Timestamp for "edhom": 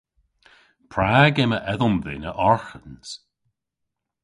1.71-1.95